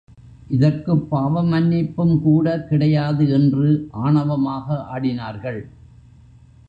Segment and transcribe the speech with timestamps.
[0.49, 3.67] இதற்குப் பாவமன்னிப்பும் கூட கிடையாது என்று
[4.03, 5.61] ஆணவமாக ஆடினார்கள்!